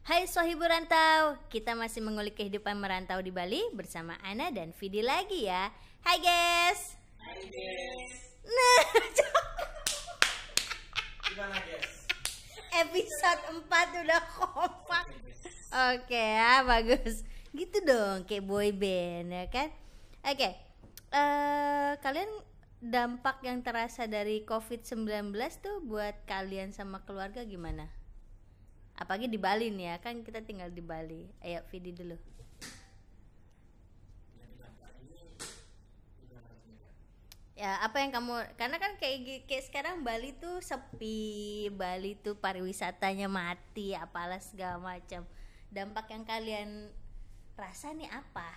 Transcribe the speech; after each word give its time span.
Hai 0.00 0.26
Sohibu 0.26 0.64
Rantau, 0.66 1.38
kita 1.52 1.76
masih 1.78 2.02
mengulik 2.02 2.34
kehidupan 2.34 2.74
merantau 2.82 3.20
di 3.22 3.30
Bali 3.30 3.60
bersama 3.76 4.16
Ana 4.24 4.50
dan 4.50 4.72
Vidi 4.74 5.04
lagi 5.04 5.46
ya. 5.46 5.70
Hai 6.02 6.18
guys. 6.18 6.96
Hai 7.20 7.44
guys. 7.46 8.14
Nah, 8.48 8.82
Gimana 11.30 11.58
guys? 11.62 11.90
episode 12.70 13.42
4 13.70 14.02
udah 14.02 14.22
kompak. 14.34 15.04
Oke 15.94 16.22
ya, 16.40 16.64
bagus. 16.64 17.22
Gitu 17.54 17.78
dong, 17.84 18.24
kayak 18.26 18.46
boy 18.46 18.72
band 18.74 19.30
ya 19.30 19.44
kan? 19.52 19.68
Oke. 20.26 20.50
eh 21.10 21.90
kalian 21.98 22.30
dampak 22.78 23.42
yang 23.42 23.66
terasa 23.66 24.06
dari 24.06 24.46
COVID-19 24.46 25.34
tuh 25.58 25.82
buat 25.82 26.14
kalian 26.24 26.70
sama 26.70 27.02
keluarga 27.02 27.42
gimana? 27.42 27.90
Apalagi 29.00 29.32
di 29.32 29.40
Bali 29.40 29.72
nih 29.72 29.86
ya, 29.90 29.96
kan 29.96 30.20
kita 30.20 30.44
tinggal 30.44 30.68
di 30.68 30.84
Bali. 30.84 31.24
Ayo 31.40 31.64
Vidi 31.72 31.96
dulu. 31.96 32.20
Ya, 37.60 37.76
apa 37.84 38.00
yang 38.00 38.08
kamu 38.08 38.56
karena 38.56 38.80
kan 38.80 38.96
kayak 38.96 39.44
kayak 39.44 39.64
sekarang 39.68 40.00
Bali 40.00 40.32
tuh 40.32 40.64
sepi, 40.64 41.68
Bali 41.68 42.16
tuh 42.16 42.36
pariwisatanya 42.40 43.28
mati, 43.28 43.92
apalah 43.92 44.40
segala 44.40 44.80
macam. 44.80 45.28
Dampak 45.68 46.08
yang 46.08 46.24
kalian 46.24 46.88
rasa 47.60 47.92
nih 47.92 48.08
apa? 48.08 48.48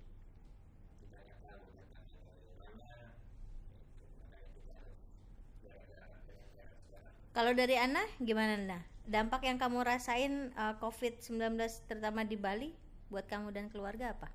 kita 0.96 1.16
nggak 1.20 1.38
tahu 1.44 1.62
datangnya 1.76 2.20
dari 2.24 2.52
mana 2.56 2.92
gitu. 3.68 4.04
makanya 4.16 4.48
kita 4.48 4.72
harus 4.80 5.00
jaga 5.60 5.82
jarak 5.84 6.20
dengan 6.24 6.48
jarak 6.56 6.78
sekarang 6.88 7.19
Kalau 7.30 7.54
dari 7.54 7.78
Ana 7.78 8.02
gimana 8.18 8.58
Nah? 8.58 8.82
Dampak 9.06 9.46
yang 9.46 9.54
kamu 9.54 9.86
rasain 9.86 10.50
uh, 10.58 10.74
COVID-19 10.82 11.54
terutama 11.86 12.26
di 12.26 12.34
Bali 12.34 12.74
buat 13.06 13.26
kamu 13.30 13.54
dan 13.54 13.70
keluarga 13.70 14.14
apa? 14.18 14.26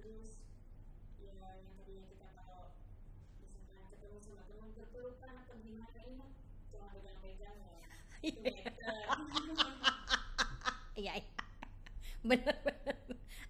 Terus 0.00 0.40
ya 1.20 1.32
berpelukan 4.72 5.32
atau 5.44 5.56
gimana 5.60 6.00
ini 6.08 6.43
pegang-pegang 6.92 7.58
ya 7.60 7.78
Iya, 10.94 11.12
iya. 11.18 11.32
bener-bener. 12.24 12.96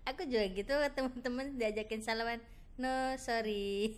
Aku 0.05 0.23
juga 0.29 0.45
gitu 0.53 0.73
teman-teman 0.97 1.57
diajakin 1.57 2.03
salaman. 2.05 2.41
No, 2.77 3.15
sorry. 3.17 3.95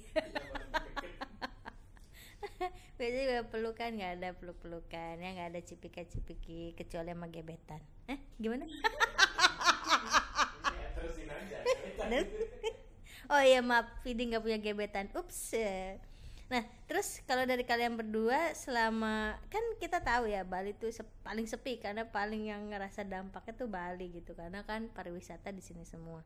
Biasanya 2.97 3.25
juga 3.29 3.43
pelukan 3.53 3.91
nggak 3.97 4.13
ada 4.21 4.29
peluk-pelukan 4.39 5.15
ya 5.21 5.29
nggak 5.37 5.49
ada 5.53 5.61
cipika-cipiki 5.61 6.73
kecuali 6.79 7.13
sama 7.13 7.27
gebetan. 7.29 7.81
Eh 8.09 8.19
gimana? 8.41 8.65
oh 13.33 13.43
iya 13.43 13.61
maaf, 13.63 13.87
Vidi 14.05 14.23
nggak 14.31 14.43
punya 14.45 14.59
gebetan. 14.63 15.07
Ups. 15.19 15.55
Nah, 16.53 16.63
terus 16.89 17.09
kalau 17.29 17.43
dari 17.53 17.65
kalian 17.71 17.95
berdua 18.01 18.41
selama 18.65 19.15
kan 19.53 19.65
kita 19.83 19.99
tahu 20.09 20.25
ya 20.35 20.43
Bali 20.53 20.71
tuh 20.83 20.91
sep- 20.99 21.19
paling 21.27 21.47
sepi 21.53 21.75
karena 21.85 22.03
paling 22.17 22.43
yang 22.53 22.63
ngerasa 22.71 23.03
dampaknya 23.15 23.55
tuh 23.61 23.69
Bali 23.77 24.07
gitu 24.19 24.31
karena 24.41 24.61
kan 24.71 24.81
pariwisata 24.97 25.49
di 25.51 25.63
sini 25.69 25.83
semua. 25.93 26.21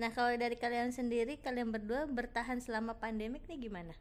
Nah, 0.00 0.10
kalau 0.16 0.32
dari 0.44 0.56
kalian 0.64 0.90
sendiri 0.98 1.34
kalian 1.46 1.68
berdua 1.74 2.02
bertahan 2.18 2.58
selama 2.66 2.92
pandemik 3.02 3.42
nih 3.50 3.58
gimana? 3.70 3.94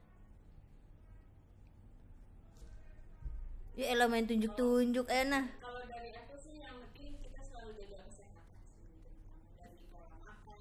Ya 3.80 3.86
elah 3.94 4.08
main 4.12 4.26
tunjuk-tunjuk 4.30 5.06
enak. 5.22 5.46
kalau 5.64 5.84
dari 5.88 6.10
aku 6.20 6.36
sih 6.44 6.56
yang 6.66 6.76
penting 6.92 7.14
kita 7.24 7.40
selalu 7.48 7.72
jaga 7.80 7.98
kesehatan 8.10 8.46
sih 8.76 8.98
terutama 9.06 9.48
dari 9.62 9.78
pola 9.94 10.18
makan 10.26 10.60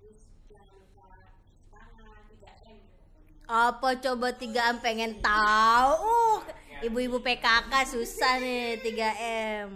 terus 0.00 0.20
jangan 0.50 0.74
lupa 0.80 1.06
cuci 1.38 1.62
tangan 1.70 2.22
3 2.32 2.50
m 2.64 2.78
gitu 3.20 3.33
Apa 3.44 4.00
coba 4.00 4.32
3M 4.32 4.80
pengen 4.80 5.20
tahu? 5.20 6.40
Ibu-ibu 6.80 7.20
PKK 7.20 7.72
susah 7.92 8.40
nih 8.40 8.80
3M. 8.80 9.68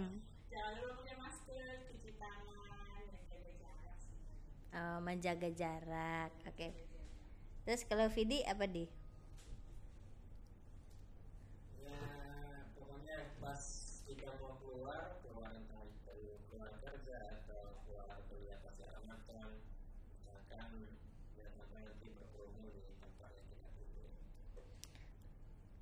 jangan 0.49 0.73
lupa 0.81 1.05
pakai 1.05 1.15
masker 1.17 1.85
cuci 1.85 2.11
tangan 2.17 3.01
dan 3.05 3.21
jaga 3.29 3.49
jarak 3.61 3.93
sih 4.01 4.17
Oh, 4.73 4.97
menjaga 5.05 5.49
jarak. 5.53 6.31
Oke. 6.49 6.73
Terus 7.65 7.85
kalau 7.85 8.09
Vidi 8.09 8.41
apa 8.41 8.65
di? 8.65 8.89
ya 11.79 12.01
pokoknya 12.73 13.37
pas 13.37 13.61
kita 14.09 14.33
mau 14.41 14.57
keluar 14.57 15.18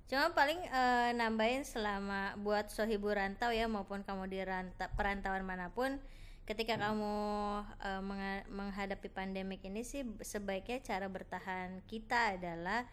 Cuma 0.08 0.32
paling 0.32 0.56
eh, 0.56 1.10
nambahin 1.12 1.68
selama 1.68 2.32
buat 2.40 2.72
sohibu 2.72 3.12
rantau 3.12 3.52
ya 3.52 3.68
maupun 3.68 4.00
kamu 4.08 4.24
di 4.32 4.40
ranta- 4.40 4.88
perantauan 4.96 5.44
mana 5.44 5.68
pun 5.68 6.00
ketika 6.48 6.80
kamu 6.80 7.12
eh, 7.84 8.00
menga- 8.00 8.48
menghadapi 8.48 9.08
pandemik 9.12 9.60
ini 9.68 9.84
sih 9.84 10.08
sebaiknya 10.24 10.80
cara 10.80 11.12
bertahan 11.12 11.84
kita 11.84 12.40
adalah 12.40 12.88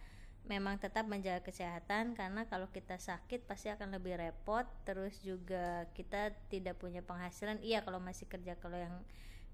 memang 0.46 0.76
tetap 0.78 1.08
menjaga 1.08 1.40
kesehatan 1.42 2.20
karena 2.20 2.46
kalau 2.52 2.68
kita 2.70 3.00
sakit 3.00 3.48
pasti 3.50 3.72
akan 3.72 3.96
lebih 3.96 4.20
repot 4.20 4.68
terus 4.84 5.18
juga 5.24 5.88
kita 5.96 6.36
tidak 6.52 6.76
punya 6.84 7.00
penghasilan. 7.00 7.64
Iya 7.64 7.80
kalau 7.82 8.04
masih 8.04 8.28
kerja 8.28 8.60
kalau 8.60 8.76
yang 8.76 8.94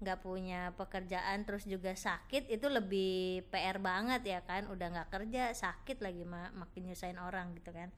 nggak 0.02 0.20
punya 0.26 0.74
pekerjaan 0.74 1.46
terus 1.46 1.64
juga 1.64 1.94
sakit 1.94 2.50
itu 2.50 2.66
lebih 2.66 3.46
PR 3.48 3.78
banget 3.78 4.22
ya 4.26 4.40
kan. 4.42 4.66
Udah 4.68 4.90
nggak 4.92 5.08
kerja 5.14 5.54
sakit 5.54 6.02
lagi 6.02 6.26
ma- 6.26 6.52
makin 6.52 6.90
nyusahin 6.90 7.22
orang 7.22 7.54
gitu 7.56 7.70
kan. 7.70 7.88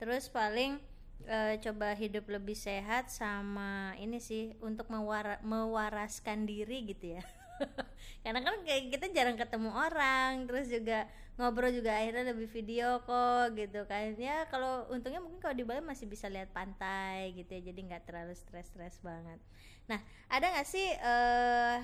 Terus 0.00 0.32
paling 0.32 0.80
eh, 1.26 1.54
coba 1.62 1.94
hidup 1.94 2.26
lebih 2.30 2.56
sehat 2.56 3.10
sama 3.12 3.94
ini 3.98 4.18
sih 4.18 4.54
untuk 4.62 4.88
mewara- 4.90 5.40
mewaraskan 5.44 6.44
diri 6.48 6.84
gitu 6.88 7.18
ya. 7.18 7.22
Karena 8.24 8.40
kan 8.42 8.54
kita 8.66 9.10
jarang 9.14 9.38
ketemu 9.38 9.70
orang 9.70 10.46
terus 10.50 10.66
juga 10.66 11.06
ngobrol 11.38 11.72
juga 11.72 11.96
akhirnya 11.96 12.34
lebih 12.34 12.48
video 12.50 13.00
kok 13.06 13.54
gitu 13.54 13.86
kan. 13.86 14.14
Ya 14.18 14.46
kalau 14.50 14.86
untungnya 14.90 15.22
mungkin 15.22 15.38
kalau 15.38 15.54
di 15.54 15.64
Bali 15.66 15.80
masih 15.82 16.10
bisa 16.10 16.26
lihat 16.26 16.50
pantai 16.50 17.32
gitu 17.38 17.50
ya 17.54 17.72
jadi 17.72 17.80
nggak 17.92 18.02
terlalu 18.08 18.34
stres-stres 18.34 18.98
banget. 19.00 19.38
Nah 19.86 20.00
ada 20.30 20.46
nggak 20.52 20.68
sih 20.68 20.86
eh 20.90 21.78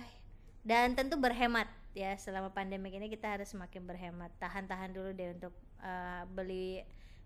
dan 0.67 0.93
tentu 0.93 1.17
berhemat 1.17 1.71
ya 1.97 2.13
selama 2.21 2.53
pandemi 2.53 2.93
ini 2.93 3.09
kita 3.09 3.39
harus 3.39 3.49
semakin 3.55 3.87
berhemat. 3.89 4.31
Tahan-tahan 4.43 4.91
dulu 4.93 5.11
deh 5.15 5.33
untuk 5.35 5.55
eh, 5.81 6.23
beli 6.35 6.83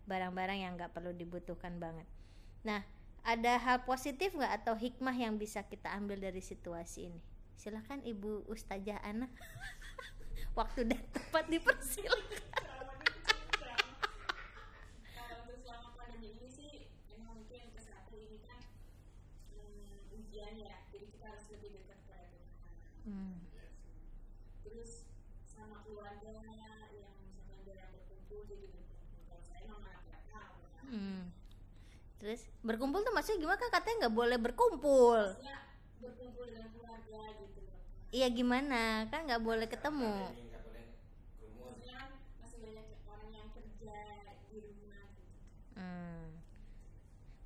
barang-barang 0.06 0.58
yang 0.62 0.72
nggak 0.75 0.93
perlu 0.94 1.14
dibutuhkan 1.14 1.78
banget. 1.78 2.06
Nah 2.66 2.82
ada 3.22 3.58
hal 3.58 3.87
positif 3.87 4.34
nggak 4.34 4.62
atau 4.62 4.75
hikmah 4.75 5.14
yang 5.14 5.38
bisa 5.38 5.62
kita 5.62 5.90
ambil 5.94 6.19
dari 6.19 6.43
situasi 6.43 7.10
ini? 7.10 7.20
Silahkan 7.54 8.02
ibu 8.02 8.43
ustazah 8.50 8.99
Ana. 9.06 9.31
Waktu 10.58 10.90
dan 10.90 11.00
tempat 11.14 11.49
dipersilakan. 11.49 12.52
Hmm. 23.02 23.34
terus 24.62 25.02
sama 25.43 25.82
keluarga 25.82 26.38
yang 26.94 27.19
misalkan 27.19 27.58
jarang 27.66 27.90
berkumpul 27.90 28.46
jadi 28.46 28.70
Hmm. 30.92 31.32
Terus 32.20 32.40
berkumpul 32.62 33.02
tuh 33.02 33.12
maksudnya 33.16 33.40
gimana 33.42 33.58
kan 33.58 33.70
katanya 33.72 33.96
nggak 34.06 34.16
boleh 34.16 34.38
berkumpul. 34.38 35.18
maksudnya 35.18 35.56
berkumpul 35.98 36.44
dengan 36.46 36.68
keluarga 36.70 37.20
gitu 37.40 37.60
Iya 38.12 38.28
gimana? 38.30 38.82
Kan 39.10 39.20
nggak 39.26 39.42
boleh 39.42 39.66
ketemu. 39.66 40.14
Jadi 40.28 40.42
nggak 40.52 40.62
boleh 40.68 40.84
kerumun. 41.40 41.72
maksudnya 41.72 41.94
kan 41.96 42.10
masih 42.38 42.58
banyak 42.60 42.86
orang 43.08 43.30
yang 43.32 43.48
kerja 43.56 43.96
di 44.52 44.58
rumah 44.60 45.04
gitu 45.16 45.32
Hmm. 45.74 46.22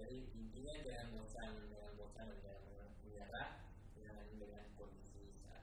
Jadi 0.00 0.16
intinya 0.32 0.74
jangan 0.80 1.06
bosan, 1.12 1.52
jangan 1.68 1.92
bosan, 2.00 2.26
jangan 2.40 2.88
menyerah 3.04 3.50
dengan 3.92 4.24
dengan 4.40 4.64
kondisi 4.80 5.28
saat. 5.44 5.62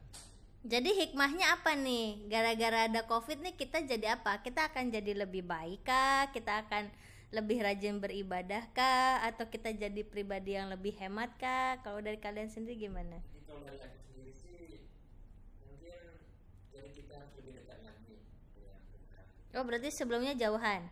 Jadi 0.61 0.89
hikmahnya 0.93 1.45
apa 1.57 1.73
nih? 1.73 2.29
Gara-gara 2.29 2.85
ada 2.85 3.01
covid 3.09 3.41
nih 3.41 3.57
kita 3.57 3.81
jadi 3.81 4.21
apa? 4.21 4.45
Kita 4.45 4.69
akan 4.69 4.93
jadi 4.93 5.25
lebih 5.25 5.41
baik 5.41 5.81
kah? 5.89 6.29
Kita 6.29 6.61
akan 6.69 6.93
lebih 7.27 7.59
rajin 7.59 7.99
beribadah 7.99 8.63
kah? 8.71 9.25
Atau 9.25 9.49
kita 9.49 9.73
jadi 9.73 10.01
pribadi 10.05 10.53
yang 10.55 10.69
lebih 10.69 10.95
hemat 11.01 11.33
kah? 11.41 11.81
Kalau 11.81 11.99
dari 11.99 12.21
kalian 12.21 12.47
sendiri 12.47 12.87
gimana? 12.87 13.19
Jadi 13.33 13.41
kalau 13.43 13.61
dari 13.65 13.79
aku 13.81 13.97
sendiri 14.05 14.31
sih 14.31 14.85
mungkin 15.65 15.99
jadi 16.71 16.89
kita 16.93 17.13
harus 17.19 17.33
lebih 17.41 17.53
dekat 17.63 17.79
lagi 17.83 18.15
Tuhan. 18.55 18.79
Oh 19.57 19.63
berarti 19.65 19.89
sebelumnya 19.91 20.37
jauhan? 20.37 20.87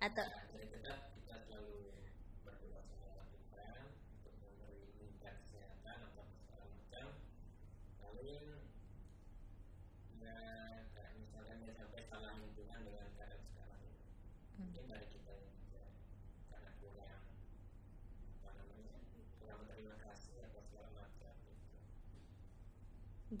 Atau 0.00 0.24
dari 0.26 0.66
dekat 0.74 0.98
kita 1.12 1.36
selalu 1.44 2.02
berdoa 2.42 2.80
sama 2.88 3.22
Tuhan 3.30 3.94
untuk 3.94 4.34
memberi 4.40 4.90
meningkat 4.96 5.34
kesehatan 5.44 5.98
atau 6.08 6.24
segala 6.24 6.64
macam. 6.72 7.06
Paling 8.00 8.42
ya 10.18 10.34
kayak 10.96 11.12
misalkan 11.20 11.56
ya 11.62 11.72
sampai 11.76 12.02
salahin 12.08 12.48
Tuhan 12.56 12.80
dengan 12.80 13.08
keadaan 13.12 13.42
sekarang 13.44 13.80
ini. 13.84 14.00
Mungkin 14.60 14.84
dari 14.92 15.08
kita 15.08 15.32
yang 15.32 15.56
juga 15.56 15.88
karena 16.52 16.70
kurang 16.84 17.24
apa 18.44 18.50
namanya 18.60 19.00
kurang 19.40 19.64
terima 19.72 19.96
kasih 20.04 20.36
atau 20.44 20.60
segala 20.68 20.92
macam 20.92 21.32
gitu. 21.40 21.64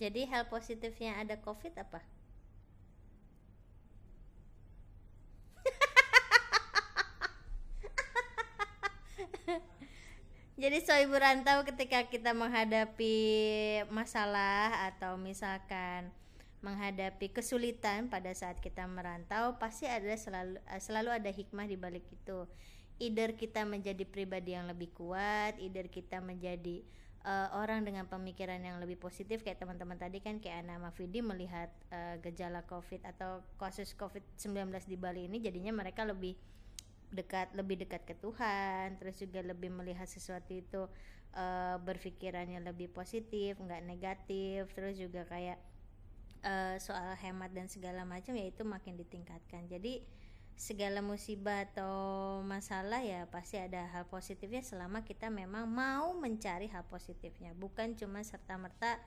jadi 0.00 0.20
hal 0.32 0.48
positifnya 0.48 1.20
ada 1.20 1.36
covid 1.36 1.76
apa? 1.76 2.00
Jadi 10.60 10.76
so 10.84 10.92
ibu 10.92 11.16
rantau 11.16 11.64
ketika 11.64 12.04
kita 12.08 12.36
menghadapi 12.36 13.16
masalah 13.88 14.92
atau 14.92 15.16
misalkan 15.16 16.12
menghadapi 16.60 17.32
kesulitan 17.32 18.12
pada 18.12 18.28
saat 18.36 18.60
kita 18.60 18.84
merantau 18.84 19.56
pasti 19.56 19.88
ada 19.88 20.12
selalu 20.12 20.60
eh, 20.68 20.80
selalu 20.80 21.10
ada 21.16 21.30
hikmah 21.32 21.66
di 21.66 21.76
balik 21.80 22.04
itu. 22.12 22.44
Either 23.00 23.32
kita 23.32 23.64
menjadi 23.64 24.04
pribadi 24.04 24.52
yang 24.52 24.68
lebih 24.68 24.92
kuat, 24.92 25.56
either 25.56 25.88
kita 25.88 26.20
menjadi 26.20 26.84
eh, 27.24 27.48
orang 27.56 27.84
dengan 27.84 28.04
pemikiran 28.08 28.60
yang 28.60 28.76
lebih 28.80 28.96
positif 29.00 29.44
kayak 29.44 29.60
teman-teman 29.60 29.96
tadi 29.96 30.20
kan 30.20 30.40
kayak 30.40 30.64
Ana 30.64 30.80
Mafidi 30.80 31.20
melihat 31.20 31.72
eh, 31.92 32.16
gejala 32.24 32.64
Covid 32.64 33.04
atau 33.04 33.44
kasus 33.60 33.92
Covid-19 33.96 34.72
di 34.88 34.96
Bali 34.96 35.28
ini 35.28 35.40
jadinya 35.40 35.72
mereka 35.72 36.04
lebih 36.04 36.36
dekat 37.10 37.50
lebih 37.58 37.82
dekat 37.82 38.06
ke 38.06 38.14
Tuhan 38.22 38.96
terus 39.02 39.18
juga 39.18 39.42
lebih 39.42 39.68
melihat 39.68 40.06
sesuatu 40.06 40.54
itu 40.54 40.86
eh, 41.36 41.76
berpikirannya 41.80 42.62
lebih 42.64 42.88
positif 42.92 43.58
nggak 43.58 43.82
negatif 43.84 44.70
terus 44.72 44.96
juga 44.96 45.26
kayak 45.26 45.58
eh, 46.44 46.76
soal 46.80 47.16
hemat 47.20 47.50
dan 47.52 47.66
segala 47.68 48.04
macam 48.08 48.36
ya 48.36 48.46
itu 48.48 48.62
makin 48.64 48.96
ditingkatkan. 48.96 49.68
Jadi 49.68 50.04
segala 50.60 51.00
musibah 51.00 51.64
atau 51.64 52.40
masalah 52.44 53.00
ya 53.00 53.24
pasti 53.32 53.56
ada 53.56 53.88
hal 53.96 54.04
positifnya 54.12 54.60
selama 54.60 55.00
kita 55.08 55.32
memang 55.32 55.64
mau 55.64 56.12
mencari 56.12 56.68
hal 56.68 56.84
positifnya. 56.88 57.56
Bukan 57.56 57.96
cuma 57.96 58.20
serta 58.20 58.60
merta 58.60 59.00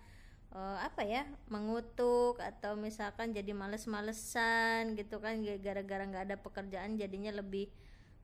apa 0.53 1.01
ya 1.01 1.25
mengutuk 1.49 2.37
atau 2.37 2.77
misalkan 2.77 3.33
jadi 3.33 3.57
males-malesan 3.57 4.93
gitu 4.93 5.17
kan 5.17 5.41
gara-gara 5.57 6.05
nggak 6.05 6.25
ada 6.29 6.37
pekerjaan 6.37 6.93
jadinya 6.93 7.33
lebih 7.33 7.73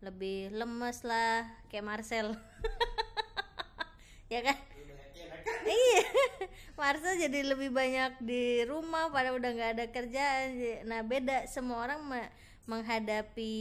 lebih 0.05 0.53
lemes 0.53 1.01
lah 1.01 1.49
kayak 1.69 1.85
Marcel. 1.85 2.33
Ya 4.29 4.45
kan? 4.45 4.53
Iya 5.65 6.05
Marcel 6.79 7.19
jadi 7.19 7.43
lebih 7.43 7.75
banyak 7.75 8.23
di 8.23 8.63
rumah 8.63 9.11
pada 9.11 9.35
udah 9.35 9.51
nggak 9.51 9.71
ada 9.75 9.85
kerjaan. 9.91 10.47
Nah 10.87 11.03
beda. 11.03 11.45
Semua 11.51 11.83
orang 11.83 11.99
me- 12.07 12.31
menghadapi 12.71 13.53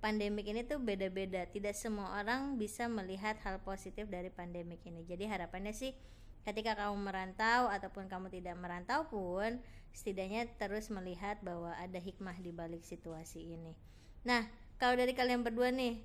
pandemik 0.00 0.48
ini 0.48 0.64
tuh 0.64 0.80
beda-beda. 0.80 1.44
Tidak 1.44 1.76
semua 1.76 2.16
orang 2.16 2.56
bisa 2.56 2.88
melihat 2.88 3.36
hal 3.44 3.60
positif 3.60 4.08
dari 4.08 4.32
pandemik 4.32 4.80
ini. 4.88 5.04
Jadi 5.04 5.28
harapannya 5.28 5.76
sih 5.76 5.92
ketika 6.48 6.72
kamu 6.74 6.96
merantau 6.96 7.68
ataupun 7.68 8.08
kamu 8.08 8.32
tidak 8.32 8.56
merantau 8.56 9.04
pun 9.12 9.60
setidaknya 9.92 10.48
terus 10.56 10.88
melihat 10.88 11.36
bahwa 11.44 11.76
ada 11.76 12.00
hikmah 12.00 12.40
di 12.40 12.50
balik 12.50 12.80
situasi 12.80 13.52
ini. 13.52 13.76
Nah 14.24 14.48
kalau 14.80 14.96
dari 14.96 15.12
kalian 15.12 15.44
berdua 15.44 15.68
nih 15.68 16.00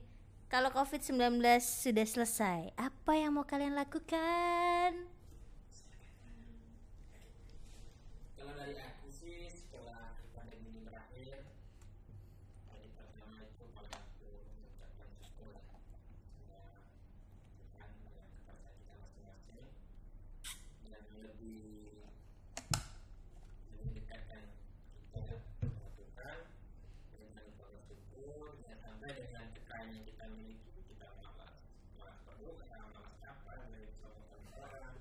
kalau 0.53 0.69
COVID-19 0.69 1.41
sudah 1.65 2.05
selesai, 2.05 2.77
apa 2.77 3.11
yang 3.17 3.33
mau 3.33 3.41
kalian 3.41 3.73
lakukan? 3.73 5.09
Kalau 8.37 8.53
dari 8.53 8.77
aku 8.77 9.09
sih 9.09 9.49
setelah 9.49 10.13
pandemi 10.35 10.69
ini 10.69 10.85
berakhir, 10.85 11.47
hari 12.69 12.87
pertama 12.93 13.39
itu 13.49 13.65
kalau 13.71 13.89
aku 13.97 14.29
mengucapkan 14.45 15.09
syukur 15.17 15.57
lah 15.57 15.65
sama 15.65 15.95
Tuhan 17.65 17.89
dengan 17.97 18.27
kepada 18.45 18.69
kita 18.77 18.93
masing-masing 18.99 19.65
dan 20.91 21.02
lebih 21.19 22.01
lebih 23.77 23.91
dekatkan 24.01 24.41
kita 25.13 25.19
dengan 25.61 25.89
Tuhan 25.93 26.37
dengan 27.13 27.45
penuh 27.59 27.83
syukur 27.85 28.57
dan 28.65 28.77
sampai 28.81 29.09
dengan 29.13 29.45
kekayaan 29.53 29.87
yang 29.93 30.05
kita 30.07 30.25
miliki 30.33 30.81
kita 30.93 31.07
malas 31.21 31.53
malas 31.99 32.17
berdoa 32.25 32.65
malas 32.95 33.17
apa 33.21 33.51
dari 33.69 33.87
sama 33.93 34.17
orang 34.57 34.95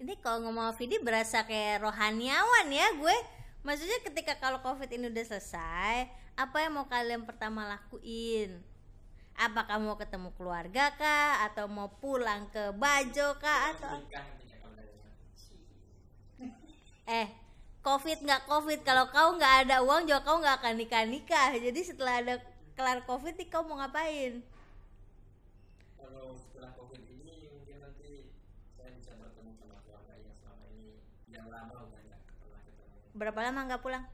Ini 0.00 0.16
kalau 0.24 0.48
ngomong 0.48 0.72
Vidi 0.80 0.96
berasa 0.96 1.44
kayak 1.44 1.84
rohaniawan 1.84 2.72
ya 2.72 2.88
gue. 2.96 3.16
Maksudnya 3.60 4.00
ketika 4.00 4.40
kalau 4.40 4.64
COVID 4.64 4.88
ini 4.88 5.12
udah 5.12 5.24
selesai, 5.28 6.08
apa 6.32 6.56
yang 6.64 6.72
mau 6.80 6.88
kalian 6.88 7.28
pertama 7.28 7.68
lakuin? 7.68 8.64
Apakah 9.36 9.76
mau 9.76 10.00
ketemu 10.00 10.32
keluarga 10.40 10.96
kah? 10.96 11.44
Atau 11.44 11.68
mau 11.68 11.92
pulang 12.00 12.48
ke 12.48 12.72
Bajo 12.72 13.36
kah? 13.36 13.76
Atau 13.76 14.00
nikah 14.00 14.24
nantinya 14.24 14.56
kalau 14.64 14.74
dari 14.80 14.96
aku. 14.96 15.20
Eh 17.10 17.28
covid 17.82 18.22
nggak 18.22 18.46
covid. 18.46 18.80
Kalau 18.86 19.10
kau 19.10 19.34
nggak 19.34 19.66
ada 19.66 19.82
uang 19.82 20.06
juga 20.06 20.22
kau 20.22 20.38
nggak 20.38 20.62
akan 20.62 20.74
nikah 20.78 21.02
nikah. 21.08 21.50
Jadi 21.58 21.80
setelah 21.82 22.22
ada 22.22 22.34
kelar 22.78 23.02
covid 23.02 23.34
nih 23.34 23.48
kau 23.50 23.66
mau 23.66 23.82
ngapain? 23.82 24.38
Kalau 25.98 26.38
setelah 26.38 26.70
covid 26.78 27.02
ini 27.02 27.50
mungkin 27.50 27.76
nanti 27.82 28.30
saya 28.78 28.94
bisa 28.94 29.12
bertemu 29.18 29.50
sama 29.58 29.76
keluarga 29.82 30.14
yang 30.14 30.34
selama 30.38 30.64
ini 30.70 31.02
yang 31.34 31.46
lama 31.50 31.90
udah 31.90 32.00
nggak 32.06 32.20
pernah 32.38 32.60
ketemu. 32.62 32.94
Berapa 33.18 33.40
lama 33.42 33.60
nggak 33.66 33.82
pulang? 33.82 34.04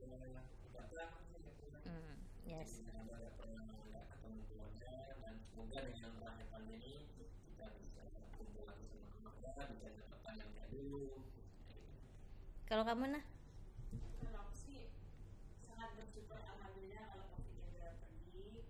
Ya, 0.00 0.08
hmm, 1.84 2.14
yes. 2.48 2.70
Semoga 5.50 5.86
dengan 5.86 6.34
pandemi 6.50 7.06
kita 7.46 7.66
bisa 7.78 8.02
kumpul 8.34 8.64
lagi 8.66 8.86
sama 8.90 9.30
keluarga 9.36 9.62
bisa 9.70 9.88
dapat 9.94 10.20
yang 10.34 10.50
dulu 10.72 11.30
kalau 12.70 12.86
kamu 12.86 13.10
nah 13.10 13.24
kalau 14.22 14.46
aku 14.46 14.54
sih 14.54 14.94
sangat 15.66 15.90
bersyukur 15.98 16.38
alhamdulillah 16.38 17.02
kalau 17.10 17.26
covid 17.34 17.58
udah 17.66 17.98
pergi 17.98 18.62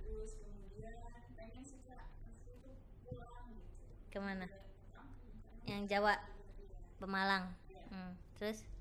terus 0.00 0.40
kemudian 0.40 0.96
pengen 1.36 1.60
sih 1.60 1.84
kak 1.84 2.08
aku 2.24 2.56
tuh 2.64 2.80
pulang 3.04 3.52
gitu 3.52 3.84
Ke 4.08 4.16
mana? 4.16 4.48
Karena 4.48 5.68
Yang 5.68 5.82
Jawa, 5.92 6.14
iya. 6.16 6.24
Pemalang. 6.96 7.44
Hmm. 7.92 8.16
Terus 8.40 8.64
terus 8.64 8.73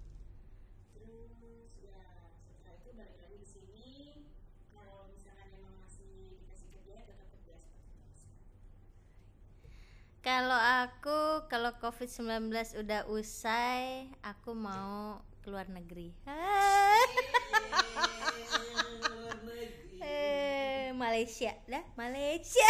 kalau 10.24 10.56
aku 10.56 11.52
kalau 11.52 11.76
COVID-19 11.84 12.48
udah 12.80 13.04
usai, 13.12 14.08
aku 14.24 14.56
mau 14.56 15.20
keluar 15.44 15.68
negeri. 15.68 16.16
Eh, 20.04 20.92
Malaysia, 20.96 21.52
dah 21.68 21.84
Malaysia. 22.00 22.70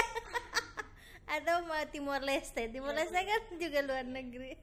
Atau 1.34 1.66
mau 1.70 1.82
Timor 1.90 2.22
Leste. 2.26 2.70
Timor 2.74 2.94
Leste 2.98 3.18
kan 3.18 3.42
juga 3.58 3.80
luar 3.86 4.06
negeri. 4.06 4.58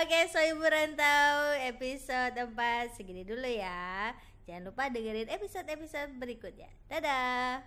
Oke, 0.00 0.18
so 0.32 0.40
Ibu 0.40 0.64
Rantau 0.64 1.56
episode 1.68 2.36
4 2.36 2.96
segini 2.96 3.28
dulu 3.28 3.44
ya. 3.44 4.12
Jangan 4.48 4.72
lupa 4.72 4.88
dengerin 4.88 5.28
episode-episode 5.28 6.16
berikutnya. 6.16 6.68
Dadah. 6.88 7.64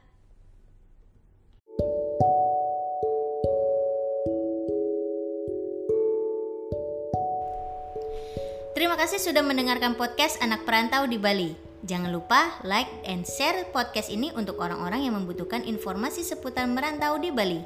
Terima 8.77 8.93
kasih 8.93 9.17
sudah 9.17 9.41
mendengarkan 9.41 9.97
podcast 9.97 10.37
Anak 10.37 10.61
Perantau 10.61 11.09
di 11.09 11.17
Bali. 11.17 11.57
Jangan 11.81 12.13
lupa 12.13 12.61
like 12.61 12.85
and 13.09 13.25
share 13.25 13.65
podcast 13.73 14.05
ini 14.05 14.29
untuk 14.37 14.61
orang-orang 14.61 15.01
yang 15.01 15.17
membutuhkan 15.17 15.65
informasi 15.65 16.21
seputar 16.21 16.69
merantau 16.69 17.17
di 17.17 17.33
Bali. 17.33 17.57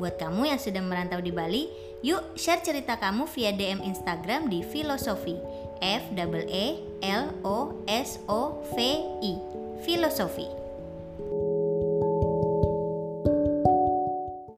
Buat 0.00 0.16
kamu 0.16 0.48
yang 0.48 0.56
sudah 0.56 0.80
merantau 0.80 1.20
di 1.20 1.36
Bali, 1.36 1.68
yuk 2.00 2.32
share 2.40 2.64
cerita 2.64 2.96
kamu 2.96 3.28
via 3.36 3.52
DM 3.52 3.84
Instagram 3.84 4.48
di 4.48 4.64
Filosofi. 4.64 5.36
F 5.84 6.16
E 6.48 6.80
L 7.04 7.24
O 7.44 7.84
S 7.84 8.24
O 8.24 8.64
V 8.72 8.76
I. 9.20 9.36
Filosofi. 9.84 10.63